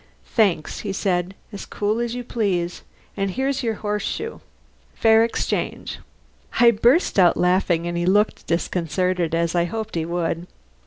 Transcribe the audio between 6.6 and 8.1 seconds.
burst out laughing, and he